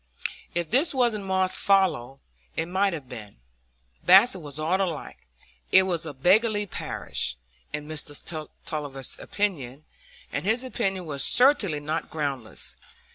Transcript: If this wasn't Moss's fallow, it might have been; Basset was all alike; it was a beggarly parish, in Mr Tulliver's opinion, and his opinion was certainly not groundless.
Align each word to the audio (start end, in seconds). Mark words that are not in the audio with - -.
If 0.55 0.67
this 0.71 0.95
wasn't 0.95 1.25
Moss's 1.25 1.59
fallow, 1.59 2.17
it 2.55 2.65
might 2.65 2.93
have 2.93 3.07
been; 3.07 3.37
Basset 4.03 4.41
was 4.41 4.57
all 4.57 4.81
alike; 4.81 5.27
it 5.71 5.83
was 5.83 6.07
a 6.07 6.11
beggarly 6.15 6.65
parish, 6.65 7.37
in 7.71 7.87
Mr 7.87 8.47
Tulliver's 8.65 9.19
opinion, 9.19 9.85
and 10.31 10.43
his 10.43 10.63
opinion 10.63 11.05
was 11.05 11.23
certainly 11.23 11.79
not 11.79 12.09
groundless. 12.09 12.75